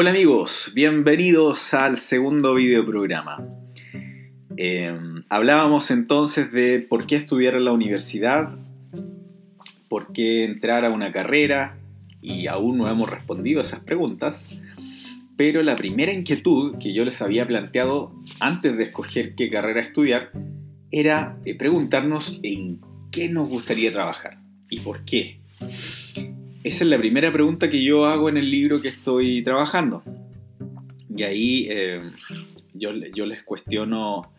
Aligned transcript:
Hola 0.00 0.10
amigos, 0.10 0.70
bienvenidos 0.76 1.74
al 1.74 1.96
segundo 1.96 2.54
video 2.54 2.86
programa. 2.86 3.44
Eh, 4.56 4.96
hablábamos 5.28 5.90
entonces 5.90 6.52
de 6.52 6.78
por 6.78 7.04
qué 7.08 7.16
estudiar 7.16 7.56
en 7.56 7.64
la 7.64 7.72
universidad, 7.72 8.56
por 9.88 10.12
qué 10.12 10.44
entrar 10.44 10.84
a 10.84 10.90
una 10.90 11.10
carrera 11.10 11.78
y 12.22 12.46
aún 12.46 12.78
no 12.78 12.88
hemos 12.88 13.10
respondido 13.10 13.58
a 13.58 13.64
esas 13.64 13.80
preguntas. 13.80 14.48
Pero 15.36 15.64
la 15.64 15.74
primera 15.74 16.12
inquietud 16.12 16.78
que 16.78 16.92
yo 16.92 17.04
les 17.04 17.20
había 17.20 17.44
planteado 17.48 18.12
antes 18.38 18.76
de 18.76 18.84
escoger 18.84 19.34
qué 19.34 19.50
carrera 19.50 19.80
estudiar 19.80 20.30
era 20.92 21.40
eh, 21.44 21.56
preguntarnos 21.56 22.38
en 22.44 22.80
qué 23.10 23.28
nos 23.30 23.48
gustaría 23.48 23.92
trabajar 23.92 24.38
y 24.70 24.78
por 24.78 25.04
qué. 25.04 25.40
Esa 26.68 26.84
es 26.84 26.90
la 26.90 26.98
primera 26.98 27.32
pregunta 27.32 27.70
que 27.70 27.82
yo 27.82 28.04
hago 28.04 28.28
en 28.28 28.36
el 28.36 28.50
libro 28.50 28.78
que 28.78 28.88
estoy 28.88 29.40
trabajando. 29.40 30.02
Y 31.16 31.22
ahí 31.22 31.66
eh, 31.70 31.98
yo, 32.74 32.92
les 32.92 33.42
cuestiono 33.42 34.30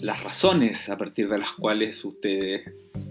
las 0.00 0.22
razones 0.24 0.88
a 0.88 0.96
partir 0.96 1.28
de 1.28 1.38
las 1.38 1.52
cuales 1.52 2.02
ustedes 2.06 2.62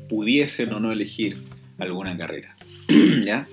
pudiesen 0.09 0.73
o 0.73 0.79
no 0.79 0.91
elegir 0.91 1.37
alguna 1.77 2.17
carrera. 2.17 2.57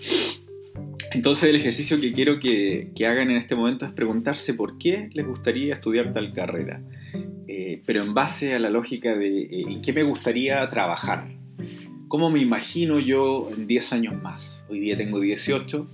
Entonces 1.13 1.51
el 1.51 1.57
ejercicio 1.57 2.01
que 2.01 2.15
quiero 2.15 2.39
que, 2.41 2.91
que, 2.97 3.07
hagan 3.07 3.31
en 3.31 3.37
este 3.37 3.55
momento 3.55 3.85
es 3.85 3.93
preguntarse 3.93 4.55
por 4.55 4.79
qué 4.79 5.11
les 5.13 5.27
gustaría 5.27 5.75
estudiar 5.75 6.15
tal 6.15 6.33
carrera, 6.33 6.81
eh, 7.47 7.83
pero 7.85 8.03
en 8.03 8.15
base 8.15 8.55
a 8.55 8.59
la 8.59 8.71
lógica 8.71 9.15
de 9.15 9.43
eh, 9.43 9.65
en 9.69 9.83
qué 9.83 9.93
me 9.93 10.03
gustaría 10.03 10.67
trabajar. 10.71 11.38
¿Cómo 12.09 12.31
me 12.31 12.41
imagino 12.41 12.99
yo 13.01 13.51
en 13.55 13.67
10 13.67 13.93
años 13.93 14.23
más? 14.23 14.65
Hoy 14.71 14.81
día 14.81 14.97
tengo 14.97 15.21
18 15.21 15.87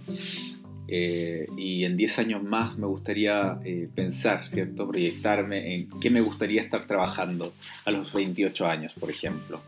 eh, 0.87 1.49
y 1.57 1.85
en 1.85 1.97
10 1.97 2.19
años 2.21 2.43
más 2.45 2.79
me 2.79 2.87
gustaría 2.87 3.59
eh, 3.65 3.89
pensar, 3.93 4.47
¿cierto? 4.47 4.89
Proyectarme 4.89 5.75
en 5.75 5.89
qué 6.01 6.11
me 6.11 6.21
gustaría 6.21 6.63
estar 6.63 6.87
trabajando 6.87 7.53
a 7.85 7.91
los 7.91 8.13
28 8.13 8.67
años, 8.67 8.93
por 8.95 9.11
ejemplo. 9.11 9.61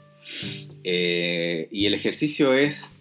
Eh, 0.85 1.67
y 1.73 1.87
el 1.87 1.95
ejercicio 1.95 2.55
es, 2.55 2.97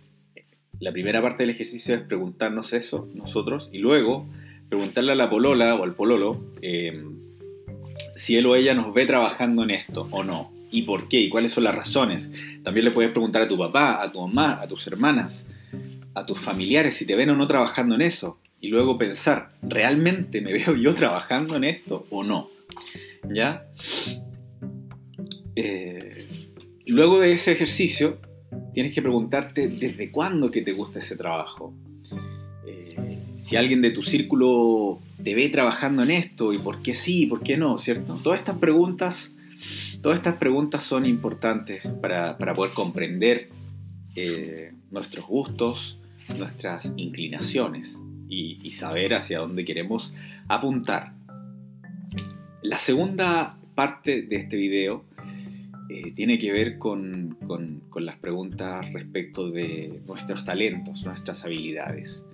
la 0.79 0.91
primera 0.91 1.21
parte 1.21 1.43
del 1.43 1.51
ejercicio 1.51 1.93
es 1.93 2.01
preguntarnos 2.01 2.73
eso 2.73 3.07
nosotros 3.13 3.69
y 3.71 3.77
luego 3.77 4.27
preguntarle 4.69 5.11
a 5.11 5.15
la 5.15 5.29
polola 5.29 5.75
o 5.75 5.83
al 5.83 5.93
pololo 5.93 6.43
si 8.15 8.37
él 8.37 8.45
o 8.47 8.55
ella 8.55 8.73
nos 8.73 8.91
ve 8.93 9.05
trabajando 9.05 9.63
en 9.63 9.69
esto 9.69 10.07
o 10.09 10.23
no 10.23 10.54
y 10.75 10.81
por 10.81 11.07
qué 11.07 11.21
y 11.21 11.29
cuáles 11.29 11.53
son 11.53 11.63
las 11.63 11.73
razones. 11.73 12.33
También 12.61 12.83
le 12.85 12.91
puedes 12.91 13.11
preguntar 13.11 13.41
a 13.41 13.47
tu 13.47 13.57
papá, 13.57 14.03
a 14.03 14.11
tu 14.11 14.19
mamá, 14.19 14.59
a 14.61 14.67
tus 14.67 14.85
hermanas, 14.87 15.49
a 16.13 16.25
tus 16.25 16.37
familiares 16.37 16.95
si 16.95 17.07
te 17.07 17.15
ven 17.15 17.29
o 17.29 17.35
no 17.35 17.47
trabajando 17.47 17.95
en 17.95 18.01
eso. 18.01 18.39
Y 18.59 18.67
luego 18.67 18.97
pensar, 18.97 19.51
¿realmente 19.61 20.41
me 20.41 20.51
veo 20.59 20.75
yo 20.75 20.93
trabajando 20.93 21.55
en 21.55 21.63
esto 21.63 22.05
o 22.09 22.23
no? 22.23 22.49
¿Ya? 23.33 23.65
Eh, 25.55 26.27
luego 26.87 27.21
de 27.21 27.31
ese 27.31 27.53
ejercicio, 27.53 28.19
tienes 28.73 28.93
que 28.93 29.01
preguntarte 29.01 29.69
desde 29.69 30.11
cuándo 30.11 30.51
que 30.51 30.61
te 30.61 30.73
gusta 30.73 30.99
ese 30.99 31.15
trabajo. 31.15 31.73
Eh, 32.67 33.17
si 33.37 33.55
alguien 33.55 33.81
de 33.81 33.91
tu 33.91 34.03
círculo 34.03 34.99
te 35.23 35.35
ve 35.35 35.47
trabajando 35.47 36.03
en 36.03 36.11
esto 36.11 36.51
y 36.51 36.57
por 36.57 36.81
qué 36.81 36.95
sí 36.95 37.23
y 37.23 37.25
por 37.27 37.43
qué 37.43 37.55
no, 37.55 37.79
¿cierto? 37.79 38.19
Todas 38.21 38.39
estas 38.39 38.57
preguntas 38.57 39.34
Todas 40.05 40.19
estas 40.19 40.35
preguntas 40.35 40.83
son 40.83 41.07
importantes 41.07 41.81
para, 41.99 42.37
poder 42.37 42.73
comprender 42.73 43.49
eh, 44.15 44.71
nuestros 44.91 45.25
gustos, 45.25 45.97
nuestras 46.37 46.93
inclinaciones 46.95 47.99
y, 48.29 48.69
saber 48.69 49.15
hacia 49.15 49.39
dónde 49.39 49.65
queremos 49.65 50.13
apuntar. 50.47 51.13
La 52.61 52.77
segunda 52.77 53.57
parte 53.73 54.21
de 54.21 54.35
este 54.35 54.57
video 54.57 55.05
eh, 55.89 56.11
tiene 56.11 56.37
que 56.37 56.51
ver 56.51 56.77
con, 56.77 57.39
con, 57.47 58.05
las 58.05 58.17
preguntas 58.17 58.85
respecto 58.93 59.49
de 59.49 60.01
nuestros 60.05 60.45
talentos, 60.45 61.03
nuestras 61.03 61.43
habilidades. 61.45 62.27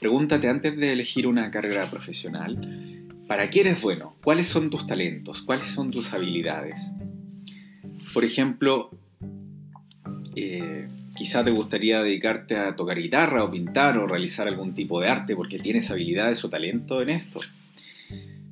Pregúntate 0.00 0.48
antes 0.48 0.76
de 0.76 0.92
elegir 0.92 1.28
una 1.28 1.52
carrera 1.52 1.88
profesional, 1.88 2.93
¿para 3.26 3.50
qué 3.50 3.60
eres 3.60 3.80
bueno? 3.80 4.16
¿Cuáles 4.22 4.48
son 4.48 4.70
tus 4.70 4.86
talentos? 4.86 5.42
¿Cuáles 5.42 5.68
son 5.68 5.90
tus 5.90 6.12
habilidades? 6.12 6.92
Por 8.12 8.24
ejemplo, 8.24 8.90
eh, 10.36 10.88
quizá 11.14 11.44
te 11.44 11.50
gustaría 11.50 12.02
dedicarte 12.02 12.56
a 12.56 12.76
tocar 12.76 12.98
guitarra 12.98 13.44
o 13.44 13.50
pintar 13.50 13.98
o 13.98 14.06
realizar 14.06 14.48
algún 14.48 14.74
tipo 14.74 15.00
de 15.00 15.08
arte 15.08 15.36
porque 15.36 15.58
tienes 15.58 15.90
habilidades 15.90 16.44
o 16.44 16.50
talento 16.50 17.00
en 17.00 17.10
esto. 17.10 17.40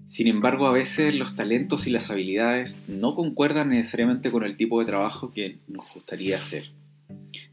Sin 0.09 0.27
embargo, 0.27 0.67
a 0.67 0.73
veces 0.73 1.15
los 1.15 1.37
talentos 1.37 1.87
y 1.87 1.91
las 1.91 2.11
habilidades 2.11 2.83
no 2.87 3.15
concuerdan 3.15 3.71
necesariamente 3.71 4.31
con 4.31 4.45
el 4.45 4.57
tipo 4.57 4.79
de 4.81 4.87
trabajo 4.87 5.31
que 5.31 5.59
nos 5.69 5.87
gustaría 5.95 6.37
hacer. 6.37 6.71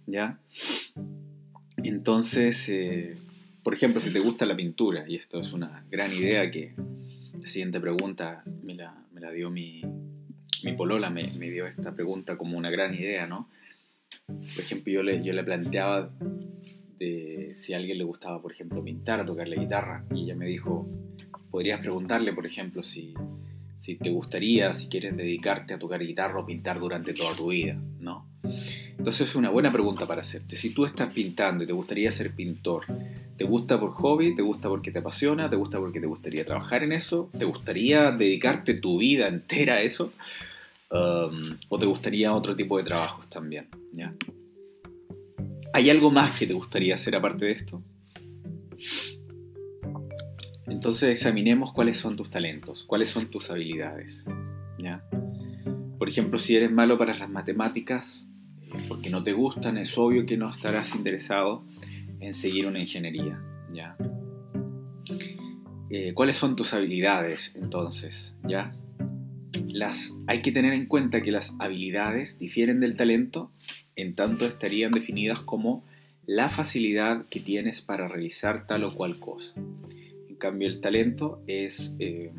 ¿Ya? 0.06 0.40
Entonces, 1.78 2.68
eh, 2.68 3.16
por 3.64 3.74
ejemplo, 3.74 4.02
si 4.02 4.12
te 4.12 4.20
gusta 4.20 4.46
la 4.46 4.56
pintura, 4.56 5.06
y 5.08 5.16
esto 5.16 5.40
es 5.40 5.54
una 5.54 5.86
gran 5.90 6.14
idea 6.14 6.52
que 6.52 6.74
siguiente 7.50 7.80
pregunta 7.80 8.44
me 8.64 8.76
la 8.76 9.32
dio 9.32 9.50
mi, 9.50 9.82
mi 10.64 10.74
polola 10.74 11.10
me, 11.10 11.32
dio 11.50 11.68
esta 11.68 11.94
pregunta 11.94 12.38
como 12.38 12.58
una 12.58 12.70
gran 12.70 12.94
idea, 12.94 13.28
¿no? 13.28 13.50
Por 14.28 14.60
ejemplo, 14.60 14.92
yo 14.92 15.04
le, 15.04 15.24
yo 15.24 15.34
le 15.34 15.44
planteaba 15.44 16.12
de 16.98 17.54
si 17.56 17.74
a 17.74 17.78
alguien 17.78 17.98
le 17.98 18.04
gustaba, 18.04 18.42
por 18.42 18.52
ejemplo, 18.52 18.84
pintar, 18.84 19.26
tocar 19.26 19.48
la 19.48 19.56
guitarra, 19.56 20.06
y 20.14 20.24
ella 20.24 20.36
me 20.36 20.46
dijo, 20.46 20.90
podrías 21.50 21.80
preguntarle, 21.80 22.34
por 22.34 22.46
ejemplo, 22.46 22.84
si, 22.84 23.14
si 23.78 23.98
te 23.98 24.10
gustaría, 24.10 24.74
si 24.74 24.88
quieres 24.88 25.16
dedicarte 25.16 25.74
a 25.74 25.80
tocar 25.80 26.02
guitarra 26.02 26.40
o 26.40 26.46
pintar 26.46 26.80
durante 26.80 27.14
toda 27.14 27.36
tu 27.36 27.50
vida, 27.50 27.82
¿no? 28.00 28.29
Entonces 29.00 29.30
es 29.30 29.36
una 29.36 29.50
buena 29.50 29.72
pregunta 29.72 30.06
para 30.06 30.22
hacerte. 30.22 30.58
Si 30.58 30.72
tú 30.72 30.84
estás 30.84 31.14
pintando 31.14 31.64
y 31.64 31.68
te 31.68 31.72
gustaría 31.72 32.12
ser 32.12 32.36
pintor, 32.36 32.84
¿te 33.38 33.46
gusta 33.46 33.80
por 33.80 33.94
hobby? 33.94 34.36
¿Te 34.36 34.42
gusta 34.42 34.68
porque 34.68 34.92
te 34.92 35.00
apasiona? 35.00 35.50
¿Te 35.50 35.56
gusta 35.56 35.80
porque 35.80 36.02
te 36.02 36.06
gustaría 36.06 36.46
trabajar 36.46 36.84
en 36.84 36.92
eso? 36.92 37.30
¿Te 37.38 37.46
gustaría 37.46 38.12
dedicarte 38.12 38.74
tu 38.74 38.98
vida 38.98 39.30
entera 39.30 39.76
a 39.76 39.82
eso? 39.82 40.12
Um, 40.92 41.56
¿O 41.70 41.80
te 41.80 41.86
gustaría 41.86 42.34
otro 42.34 42.58
tipo 42.58 42.78
de 42.78 42.84
trabajos 42.84 43.30
también? 43.30 43.68
¿Hay 45.72 45.90
algo 45.90 46.12
más 46.12 46.38
que 46.38 46.46
te 46.46 46.54
gustaría 46.54 46.96
hacer 46.96 47.16
aparte 47.16 47.46
de 47.46 47.52
esto? 47.54 47.82
Entonces 50.68 51.10
examinemos 51.10 51.72
cuáles 51.72 51.98
son 51.98 52.18
tus 52.18 52.30
talentos, 52.30 52.84
cuáles 52.84 53.10
son 53.10 53.28
tus 53.28 53.50
habilidades. 53.50 54.26
Por 55.98 56.10
ejemplo, 56.10 56.38
si 56.38 56.58
eres 56.58 56.72
malo 56.72 56.98
para 56.98 57.16
las 57.16 57.30
matemáticas, 57.30 58.29
porque 58.88 59.10
no 59.10 59.24
te 59.24 59.34
gustan, 59.34 59.78
es 59.78 59.98
obvio 59.98 60.26
que 60.26 60.38
no 60.38 60.50
estarás 60.50 60.96
interesado 60.96 61.64
en 62.20 62.34
seguir 62.34 62.68
una 62.68 62.80
ingeniería. 62.80 63.42
¿ya? 63.74 63.96
Eh, 65.90 66.14
¿Cuáles 66.14 66.38
son 66.38 66.56
tus 66.56 66.74
habilidades 66.74 67.56
entonces? 67.56 68.36
¿ya? 68.48 68.72
las, 69.68 70.16
hay 70.28 70.42
que 70.42 70.52
tener 70.52 70.74
en 70.74 70.86
cuenta 70.86 71.22
que 71.22 71.32
las 71.32 71.56
habilidades 71.60 72.38
difieren 72.40 72.80
del 72.80 72.96
talento, 72.96 73.52
en 73.96 74.16
tanto 74.16 74.46
estarían 74.46 74.92
definidas 74.92 75.40
como 75.42 75.84
la 76.26 76.50
facilidad 76.50 77.26
que 77.28 77.40
tienes 77.40 77.82
para 77.82 78.08
realizar 78.08 78.68
tal 78.68 78.84
o 78.84 78.94
cual 78.94 79.20
cosa. 79.20 79.60
En 80.30 80.36
cambio, 80.36 80.68
el 80.68 80.80
talento 80.80 81.42
es 81.48 81.96
eh, 82.00 82.32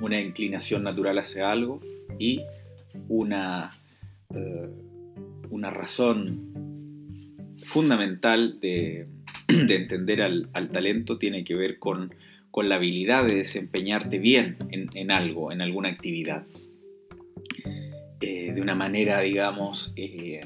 una 0.00 0.20
inclinación 0.20 0.82
natural 0.82 1.18
hacia 1.18 1.50
algo 1.50 1.80
y 2.18 2.42
una, 3.08 3.72
eh, 4.34 4.68
una 5.48 5.70
razón 5.70 7.56
fundamental 7.64 8.58
de, 8.60 9.06
entender 9.48 10.22
al, 10.22 10.48
al 10.52 10.70
talento 10.70 11.18
tiene 11.18 11.44
que 11.44 11.54
ver 11.54 11.78
con 11.78 12.12
con 12.50 12.68
la 12.68 12.76
habilidad 12.76 13.26
de 13.26 13.36
desempeñarte 13.36 14.18
bien 14.18 14.56
en, 14.70 15.10
algo, 15.10 15.52
en 15.52 15.60
alguna 15.60 15.88
actividad. 15.88 16.46
Eh, 18.20 18.52
de 18.52 18.60
una 18.60 18.74
manera, 18.74 19.20
digamos, 19.20 19.92
eh, 19.96 20.40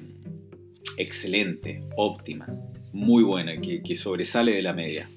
excelente, 0.96 1.80
óptima, 1.96 2.46
muy 2.92 3.22
buena, 3.22 3.58
que, 3.60 3.96
sobresale 3.96 4.52
de 4.52 4.62
la 4.62 4.74
media. 4.74 5.08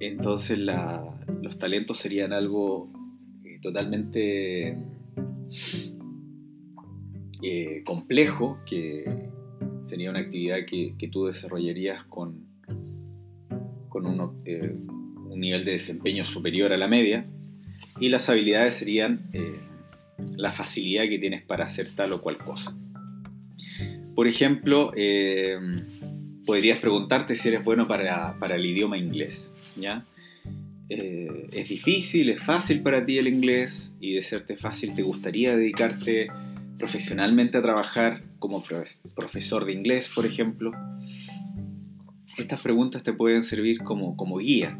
Entonces 0.00 0.58
los 0.58 1.58
talentos 1.58 1.98
serían 1.98 2.32
algo 2.32 2.90
eh, 3.44 3.58
totalmente 3.62 4.76
complejo, 7.84 8.58
que 8.66 9.04
sería 9.86 10.10
una 10.10 10.20
actividad 10.20 10.58
que, 10.66 11.08
tú 11.10 11.26
desarrollarías 11.26 12.04
con, 12.04 12.46
con 13.88 14.06
un 14.06 15.40
nivel 15.40 15.64
de 15.64 15.72
desempeño 15.72 16.24
superior 16.24 16.72
a 16.72 16.76
la 16.76 16.88
media, 16.88 17.26
y 18.00 18.08
las 18.08 18.28
habilidades 18.28 18.76
serían 18.76 19.28
eh, 19.32 19.60
la 20.36 20.52
facilidad 20.52 21.04
que 21.08 21.18
tienes 21.18 21.42
para 21.42 21.64
hacer 21.64 21.90
tal 21.94 22.12
o 22.12 22.20
cual 22.20 22.38
cosa. 22.38 22.76
Por 24.14 24.26
ejemplo, 24.26 24.92
eh, 24.96 25.58
podrías 26.46 26.80
preguntarte 26.80 27.36
si 27.36 27.48
eres 27.48 27.62
bueno 27.62 27.86
para, 27.86 28.36
el 28.54 28.66
idioma 28.66 28.98
inglés. 28.98 29.52
¿ya? 29.76 30.04
Eh, 30.88 31.48
es 31.52 31.68
difícil, 31.68 32.30
es 32.30 32.42
fácil 32.42 32.82
para 32.82 33.04
ti 33.04 33.18
el 33.18 33.28
inglés 33.28 33.92
y 34.00 34.14
de 34.14 34.22
serte 34.22 34.56
fácil 34.56 34.94
te 34.94 35.02
gustaría 35.02 35.56
dedicarte 35.56 36.28
profesionalmente 36.80 37.58
a 37.58 37.62
trabajar 37.62 38.22
como 38.38 38.64
profesor 39.14 39.66
de 39.66 39.72
inglés, 39.72 40.10
por 40.12 40.26
ejemplo. 40.26 40.72
Estas 42.36 42.60
preguntas 42.60 43.02
te 43.02 43.12
pueden 43.12 43.44
servir 43.44 43.78
como, 43.84 44.38
guía. 44.38 44.76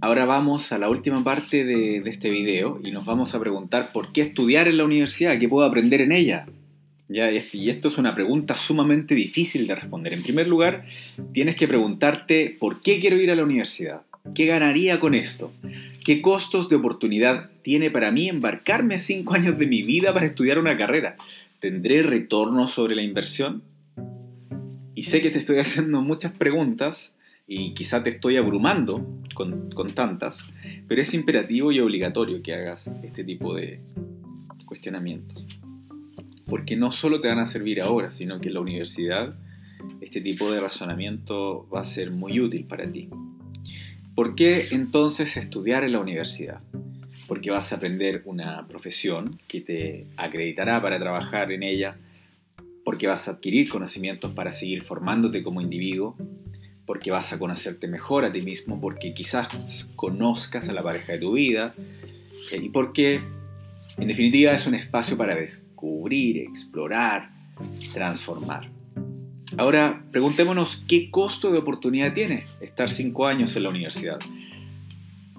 Ahora 0.00 0.26
vamos 0.26 0.70
a 0.70 0.78
la 0.78 0.88
última 0.88 1.24
parte 1.24 1.64
de, 1.64 2.00
de, 2.00 2.10
este 2.10 2.30
video 2.30 2.78
y 2.84 2.92
nos 2.92 3.04
vamos 3.04 3.34
a 3.34 3.40
preguntar 3.40 3.90
por 3.90 4.12
qué 4.12 4.20
estudiar 4.20 4.68
en 4.68 4.76
la 4.76 4.84
universidad, 4.84 5.38
qué 5.38 5.48
puedo 5.48 5.66
aprender 5.66 6.02
en 6.02 6.12
ella. 6.12 6.46
¿Ya? 7.08 7.30
Y 7.32 7.70
esto 7.70 7.88
es 7.88 7.96
una 7.96 8.14
pregunta 8.14 8.54
sumamente 8.54 9.14
difícil 9.14 9.66
de 9.66 9.74
responder. 9.74 10.12
En 10.12 10.22
primer 10.22 10.46
lugar, 10.46 10.84
tienes 11.32 11.56
que 11.56 11.66
preguntarte 11.66 12.54
por 12.60 12.80
qué 12.80 13.00
quiero 13.00 13.16
ir 13.16 13.30
a 13.30 13.34
la 13.34 13.44
universidad. 13.44 14.02
¿Qué 14.38 14.46
ganaría 14.46 15.00
con 15.00 15.16
esto? 15.16 15.52
¿Qué 16.04 16.22
costos 16.22 16.68
de 16.68 16.76
oportunidad 16.76 17.50
tiene 17.62 17.90
para 17.90 18.12
mí 18.12 18.28
embarcarme 18.28 19.00
cinco 19.00 19.34
años 19.34 19.58
de 19.58 19.66
mi 19.66 19.82
vida 19.82 20.14
para 20.14 20.26
estudiar 20.26 20.60
una 20.60 20.76
carrera? 20.76 21.16
¿Tendré 21.58 22.04
retorno 22.04 22.68
sobre 22.68 22.94
la 22.94 23.02
inversión? 23.02 23.64
Y 24.94 25.02
sé 25.02 25.22
que 25.22 25.30
te 25.30 25.40
estoy 25.40 25.58
haciendo 25.58 26.02
muchas 26.02 26.30
preguntas 26.30 27.16
y 27.48 27.74
quizá 27.74 28.04
te 28.04 28.10
estoy 28.10 28.36
abrumando 28.36 29.04
con, 29.34 29.72
con 29.72 29.90
tantas, 29.90 30.44
pero 30.86 31.02
es 31.02 31.14
imperativo 31.14 31.72
y 31.72 31.80
obligatorio 31.80 32.40
que 32.40 32.54
hagas 32.54 32.88
este 33.02 33.24
tipo 33.24 33.56
de 33.56 33.80
cuestionamientos 34.66 35.44
porque 36.46 36.76
no 36.76 36.92
solo 36.92 37.20
te 37.20 37.26
van 37.26 37.40
a 37.40 37.48
servir 37.48 37.82
ahora, 37.82 38.12
sino 38.12 38.40
que 38.40 38.46
en 38.46 38.54
la 38.54 38.60
universidad 38.60 39.34
este 40.00 40.20
tipo 40.20 40.48
de 40.52 40.60
razonamiento 40.60 41.68
va 41.74 41.80
a 41.80 41.84
ser 41.84 42.12
muy 42.12 42.38
útil 42.38 42.66
para 42.66 42.88
ti. 42.88 43.08
¿Por 44.18 44.34
qué 44.34 44.70
entonces 44.72 45.36
estudiar 45.36 45.84
en 45.84 45.92
la 45.92 46.00
universidad? 46.00 46.60
Porque 47.28 47.52
vas 47.52 47.72
a 47.72 47.76
aprender 47.76 48.22
una 48.24 48.66
profesión 48.66 49.38
que 49.46 49.60
te 49.60 50.06
acreditará 50.16 50.82
para 50.82 50.98
trabajar 50.98 51.52
en 51.52 51.62
ella, 51.62 51.96
porque 52.84 53.06
vas 53.06 53.28
a 53.28 53.34
adquirir 53.34 53.68
conocimientos 53.68 54.32
para 54.32 54.52
seguir 54.52 54.82
formándote 54.82 55.44
como 55.44 55.60
individuo, 55.60 56.16
porque 56.84 57.12
vas 57.12 57.32
a 57.32 57.38
conocerte 57.38 57.86
mejor 57.86 58.24
a 58.24 58.32
ti 58.32 58.42
mismo, 58.42 58.80
porque 58.80 59.14
quizás 59.14 59.46
conozcas 59.94 60.68
a 60.68 60.72
la 60.72 60.82
pareja 60.82 61.12
de 61.12 61.18
tu 61.20 61.34
vida, 61.34 61.76
eh, 62.50 62.60
y 62.60 62.70
porque 62.70 63.20
en 63.98 64.08
definitiva 64.08 64.50
es 64.50 64.66
un 64.66 64.74
espacio 64.74 65.16
para 65.16 65.36
descubrir, 65.36 66.38
explorar, 66.38 67.30
transformar. 67.94 68.77
Ahora, 69.56 70.04
preguntémonos 70.12 70.84
qué 70.86 71.10
costo 71.10 71.50
de 71.50 71.58
oportunidad 71.58 72.12
tiene 72.12 72.44
estar 72.60 72.88
cinco 72.90 73.26
años 73.26 73.56
en 73.56 73.62
la 73.62 73.70
universidad. 73.70 74.18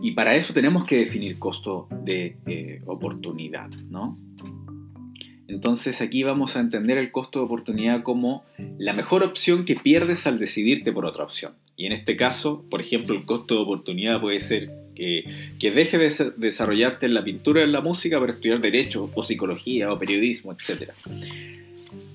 Y 0.02 0.12
para 0.12 0.36
eso 0.36 0.54
tenemos 0.54 0.86
que 0.86 0.98
definir 0.98 1.38
costo 1.38 1.88
de 2.04 2.38
eh, 2.46 2.82
oportunidad, 2.86 3.70
¿no? 3.70 4.18
Entonces 5.48 6.02
aquí 6.02 6.24
vamos 6.24 6.56
a 6.56 6.60
entender 6.60 6.98
el 6.98 7.12
costo 7.12 7.40
de 7.40 7.46
oportunidad 7.46 8.04
como 8.04 8.44
la 8.78 8.94
mejor 8.94 9.24
opción 9.24 9.66
que 9.66 9.76
pierdes 9.76 10.28
al 10.28 10.40
decidirte 10.40 10.92
por 10.92 11.06
otra 11.06 11.24
opción. 11.24 11.54
Y 11.76 11.86
en 11.86 11.92
este 11.92 12.16
caso, 12.16 12.66
por 12.70 12.82
ejemplo, 12.82 13.16
el 13.16 13.26
costo 13.26 13.56
de 13.56 13.62
oportunidad 13.62 14.22
puede 14.22 14.40
ser 14.42 14.72
que, 14.96 15.24
que 15.60 15.72
deje 15.72 15.98
de 15.98 16.34
desarrollarte 16.38 17.08
en 17.08 17.14
la 17.14 17.24
pintura 17.24 17.64
en 17.64 17.72
la 17.72 17.82
música 17.82 18.20
para 18.20 18.34
estudiar 18.34 18.62
derecho 18.62 19.10
o 19.14 19.24
psicología 19.24 19.92
o 19.92 19.98
periodismo, 19.98 20.54
etc. 20.54 20.92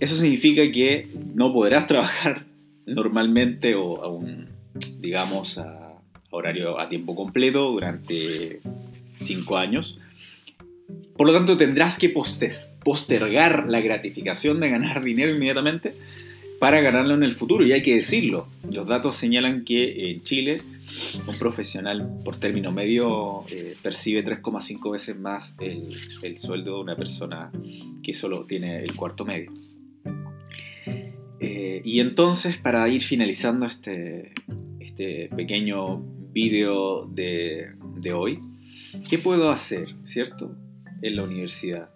Eso 0.04 0.16
significa 0.16 0.70
que 0.70 1.08
no 1.34 1.50
podrás 1.50 1.86
trabajar 1.86 2.44
normalmente 2.84 3.74
o 3.74 4.04
a 4.04 4.24
digamos, 5.00 5.56
a 5.56 5.94
horario 6.28 6.78
a 6.78 6.90
tiempo 6.90 7.14
completo 7.14 7.70
durante 7.70 8.60
cinco 9.22 9.56
años. 9.56 9.98
Por 11.16 11.26
lo 11.26 11.32
tanto, 11.32 11.56
tendrás 11.56 11.98
que 11.98 12.10
postergar 12.10 13.64
la 13.66 13.80
gratificación 13.80 14.60
de 14.60 14.68
ganar 14.68 15.02
dinero 15.02 15.34
inmediatamente 15.34 15.94
para 16.58 16.82
ganarlo 16.82 17.14
en 17.14 17.22
el 17.22 17.32
futuro. 17.32 17.64
Y 17.64 17.72
hay 17.72 17.80
que 17.80 17.96
decirlo, 17.96 18.48
los 18.70 18.86
datos 18.86 19.16
señalan 19.16 19.64
que 19.64 20.10
en 20.10 20.22
Chile 20.22 20.60
un 21.26 21.38
profesional 21.38 22.20
por 22.22 22.36
término 22.36 22.72
medio 22.72 23.46
eh, 23.48 23.74
percibe 23.82 24.22
3,5 24.22 24.92
veces 24.92 25.18
más 25.18 25.54
el, 25.60 25.94
sueldo 26.38 26.74
de 26.74 26.80
una 26.82 26.94
persona 26.94 27.50
que 28.02 28.12
solo 28.12 28.44
tiene 28.44 28.84
el 28.84 28.94
cuarto 28.94 29.24
medio. 29.24 29.50
Eh, 31.40 31.82
y 31.84 32.00
entonces, 32.00 32.56
para 32.56 32.88
ir 32.88 33.02
finalizando 33.02 33.66
este, 33.66 34.32
este 34.80 35.28
pequeño 35.34 36.02
vídeo 36.32 37.06
de, 37.06 37.72
de 37.96 38.12
hoy, 38.12 38.40
¿qué 39.08 39.18
puedo 39.18 39.50
hacer, 39.50 39.94
cierto, 40.04 40.56
en 41.02 41.16
la 41.16 41.24
universidad 41.24 41.90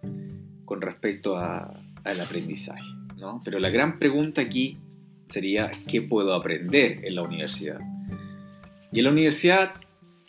con 0.64 0.80
respecto 0.80 1.38
al 1.38 2.20
aprendizaje? 2.20 2.82
¿no? 3.16 3.42
Pero 3.44 3.58
la 3.58 3.70
gran 3.70 3.98
pregunta 3.98 4.40
aquí 4.40 4.76
sería, 5.28 5.70
¿qué 5.86 6.02
puedo 6.02 6.34
aprender 6.34 7.04
en 7.04 7.14
la 7.14 7.22
universidad? 7.22 7.80
Y 8.92 8.98
en 8.98 9.04
la 9.04 9.10
universidad 9.10 9.74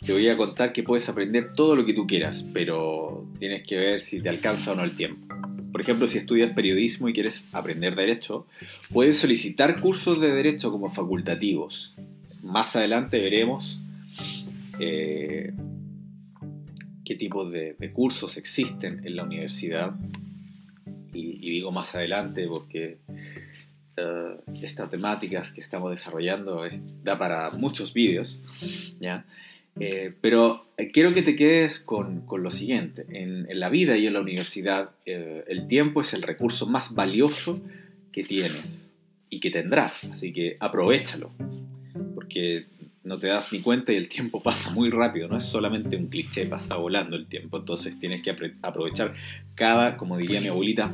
te 0.04 0.12
voy 0.12 0.28
a 0.28 0.36
contar 0.36 0.72
que 0.72 0.82
puedes 0.82 1.08
aprender 1.08 1.52
todo 1.54 1.76
lo 1.76 1.84
que 1.84 1.94
tú 1.94 2.06
quieras, 2.06 2.48
pero 2.52 3.26
tienes 3.38 3.66
que 3.66 3.76
ver 3.76 4.00
si 4.00 4.20
te 4.20 4.28
alcanza 4.28 4.72
o 4.72 4.74
no 4.74 4.84
el 4.84 4.96
tiempo. 4.96 5.34
Por 5.72 5.80
ejemplo, 5.80 6.06
si 6.06 6.18
estudias 6.18 6.52
periodismo 6.52 7.08
y 7.08 7.12
quieres 7.12 7.48
aprender 7.52 7.94
derecho, 7.94 8.46
puedes 8.92 9.18
solicitar 9.18 9.80
cursos 9.80 10.20
de 10.20 10.32
derecho 10.32 10.70
como 10.70 10.90
facultativos. 10.90 11.94
Más 12.42 12.74
adelante 12.76 13.20
veremos 13.20 13.80
eh, 14.78 15.52
qué 17.04 17.14
tipos 17.14 17.52
de, 17.52 17.76
cursos 17.92 18.36
existen 18.36 19.02
en 19.04 19.16
la 19.16 19.24
universidad. 19.24 19.94
Y, 21.12 21.50
digo 21.50 21.72
más 21.72 21.94
adelante 21.94 22.46
porque 22.46 22.98
eh, 23.96 24.36
estas 24.62 24.90
temáticas 24.90 25.52
que 25.52 25.60
estamos 25.60 25.90
desarrollando 25.90 26.62
da 27.02 27.18
para 27.18 27.50
muchos 27.50 27.92
vídeos, 27.92 28.40
¿ya? 29.00 29.24
Eh, 29.78 30.12
pero 30.20 30.66
quiero 30.92 31.14
que 31.14 31.22
te 31.22 31.36
quedes 31.36 31.78
con, 31.78 32.22
con 32.22 32.42
lo 32.42 32.50
siguiente. 32.50 33.06
En, 33.10 33.50
en, 33.50 33.60
la 33.60 33.68
vida 33.68 33.96
y 33.96 34.06
en 34.06 34.14
la 34.14 34.20
universidad, 34.20 34.90
eh, 35.06 35.44
el 35.48 35.68
tiempo 35.68 36.00
es 36.00 36.12
el 36.12 36.22
recurso 36.22 36.66
más 36.66 36.94
valioso 36.94 37.60
que 38.12 38.24
tienes 38.24 38.92
y 39.28 39.40
que 39.40 39.50
tendrás. 39.50 40.04
Así 40.04 40.32
que 40.32 40.56
aprovechalo. 40.60 41.30
Porque 42.14 42.66
no 43.04 43.18
te 43.18 43.28
das 43.28 43.52
ni 43.52 43.60
cuenta 43.60 43.92
y 43.92 43.96
el 43.96 44.08
tiempo 44.08 44.42
pasa 44.42 44.70
muy 44.70 44.90
rápido. 44.90 45.28
No 45.28 45.36
es 45.36 45.44
solamente 45.44 45.96
un 45.96 46.08
cliché, 46.08 46.46
pasa 46.46 46.76
volando 46.76 47.16
el 47.16 47.26
tiempo. 47.26 47.58
Entonces 47.58 47.98
tienes 47.98 48.22
que 48.22 48.34
aprovechar 48.62 49.14
cada, 49.54 49.96
como 49.96 50.18
diría 50.18 50.40
mi 50.40 50.48
abuelita, 50.48 50.92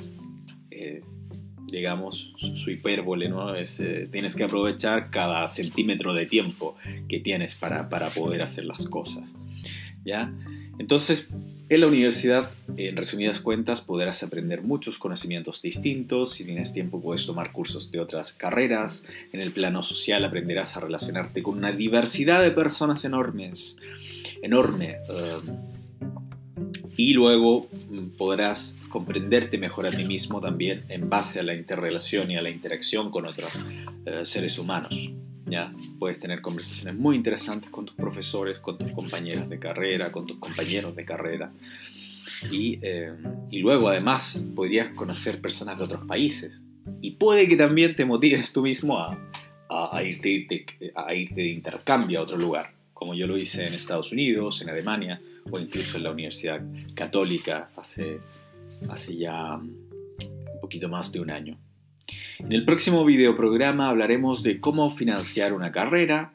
digamos, 1.77 2.33
su 2.39 2.71
hipérbole, 2.71 3.29
¿no? 3.29 3.55
Es, 3.55 3.81
eh, 3.81 4.09
tienes 4.11 4.35
que 4.35 4.45
aprovechar 4.45 5.11
cada 5.11 5.47
centímetro 5.47 6.15
de 6.15 6.25
tiempo 6.25 6.75
que 7.07 7.21
tienes 7.21 7.55
para, 7.55 7.91
para, 7.91 8.09
poder 8.09 8.41
hacer 8.41 8.65
las 8.65 8.89
cosas, 8.89 9.37
¿ya? 10.03 10.33
Entonces, 10.79 11.29
en 11.69 11.81
la 11.81 11.87
universidad, 11.87 12.51
en 12.79 12.97
resumidas 12.97 13.41
cuentas, 13.41 13.83
podrás 13.83 14.23
aprender 14.23 14.63
muchos 14.63 14.99
conocimientos 14.99 15.61
distintos, 15.61 16.33
si 16.33 16.47
tienes 16.47 16.73
tiempo 16.73 17.03
puedes 17.03 17.27
tomar 17.27 17.53
cursos 17.53 17.91
de 17.91 18.01
otras 18.01 18.33
carreras, 18.33 19.05
en 19.33 19.41
el 19.41 19.53
plano 19.53 19.83
social 19.83 20.25
aprenderás 20.25 20.79
a 20.79 20.81
relacionarte 20.81 21.43
con 21.43 21.59
una 21.59 21.73
diversidad 21.73 22.43
de 22.43 22.53
personas 22.53 23.05
enormes, 23.05 23.77
enorme. 24.43 24.97
Um, 25.11 25.77
y 26.97 27.13
luego 27.13 27.69
mm, 27.91 28.17
podrás 28.17 28.77
comprenderte 28.89 29.59
mejor 29.59 29.87
a 29.87 29.91
ti 29.91 30.05
mismo 30.05 30.41
también 30.41 30.85
en 30.89 31.09
base 31.09 31.41
a 31.41 31.43
la 31.43 31.55
interrelación 31.55 32.31
y 32.31 32.37
a 32.37 32.43
la 32.43 32.51
interacción 32.51 33.11
con 33.11 33.27
otros 33.27 33.53
eh, 34.07 34.25
seres 34.25 34.59
humanos. 34.59 35.11
¿ya? 35.45 35.73
Puedes 35.99 36.19
tener 36.19 36.41
conversaciones 36.41 36.95
muy 36.95 37.17
interesantes 37.17 37.71
con 37.71 37.87
tus 37.87 37.95
profesores, 37.95 38.59
con 38.59 38.79
tus 38.79 38.91
compañeras 38.93 39.49
de 39.49 39.59
carrera, 39.59 40.11
con 40.11 40.27
tus 40.27 40.39
compañeros 40.39 40.97
de 40.97 41.05
carrera. 41.05 41.53
Y, 42.51 42.79
eh, 42.83 43.13
y 43.51 43.59
luego 43.59 43.89
además 43.89 44.45
podrías 44.55 44.91
conocer 44.93 45.41
personas 45.41 45.79
de 45.79 45.85
otros 45.85 46.07
países. 46.07 46.63
Y 47.01 47.13
puede 47.13 47.49
que 47.49 47.57
también 47.57 47.95
te 47.95 48.05
motives 48.05 48.53
tú 48.53 48.63
mismo 48.63 48.99
a, 48.99 49.19
a, 49.69 50.03
irte, 50.03 50.65
a 50.95 51.15
irte 51.15 51.41
de 51.41 51.49
intercambio 51.49 52.21
a 52.21 52.23
otro 52.23 52.37
lugar, 52.37 52.73
como 52.95 53.15
yo 53.15 53.27
lo 53.27 53.37
hice 53.37 53.67
en 53.67 53.75
Estados 53.75 54.13
Unidos, 54.13 54.63
en 54.63 54.71
Alemania 54.71 55.21
o 55.51 55.59
incluso 55.59 55.97
en 55.97 56.05
la 56.05 56.11
Universidad 56.11 56.61
Católica 56.95 57.71
hace, 57.77 58.21
hace 58.89 59.17
ya 59.17 59.55
un 59.57 60.61
poquito 60.61 60.89
más 60.89 61.13
de 61.13 61.21
un 61.21 61.31
año. 61.31 61.59
En 62.39 62.53
el 62.53 62.65
próximo 62.65 63.05
videoprograma 63.05 63.89
hablaremos 63.89 64.43
de 64.43 64.61
cómo 64.61 64.91
financiar 64.91 65.53
una 65.53 65.73
carrera, 65.73 66.33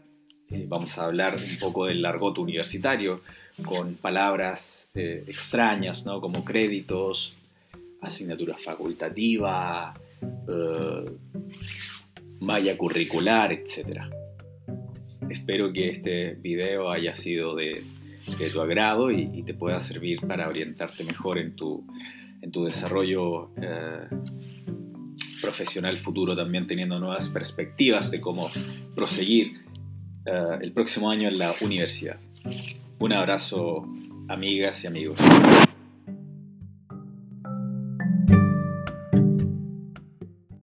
eh, 0.49 0.65
vamos 0.67 0.97
a 0.97 1.05
hablar 1.05 1.35
un 1.35 1.57
poco 1.59 1.85
del 1.85 2.01
largot 2.01 2.37
universitario 2.37 3.21
con 3.63 3.95
palabras 3.95 4.89
eh, 4.95 5.23
extrañas 5.27 6.05
¿no? 6.05 6.19
como 6.19 6.43
créditos, 6.43 7.35
asignatura 8.01 8.57
facultativa, 8.57 9.93
eh, 10.21 11.05
malla 12.39 12.77
curricular, 12.77 13.53
etc. 13.53 14.01
espero 15.29 15.71
que 15.71 15.89
este 15.89 16.33
video 16.33 16.89
haya 16.89 17.15
sido 17.15 17.55
de, 17.55 17.83
tu 18.53 18.61
agrado 18.61 19.11
y, 19.11 19.43
te 19.43 19.53
pueda 19.53 19.79
servir 19.79 20.21
para 20.21 20.47
orientarte 20.47 21.03
mejor 21.03 21.37
en 21.37 21.55
tu, 21.55 21.85
en 22.41 22.51
tu 22.51 22.65
desarrollo 22.65 23.51
eh, 23.57 24.07
profesional 25.41 25.97
futuro, 25.97 26.35
también 26.35 26.67
teniendo 26.67 26.99
nuevas 26.99 27.29
perspectivas 27.29 28.11
de 28.11 28.21
cómo 28.21 28.49
proseguir 28.95 29.61
eh, 30.25 30.57
el 30.61 30.71
próximo 30.71 31.09
año 31.09 31.27
en 31.27 31.37
la 31.37 31.53
universidad. 31.61 32.19
Un 32.99 33.13
abrazo, 33.13 33.87
amigas 34.27 34.83
y 34.83 34.87
amigos. 34.87 35.19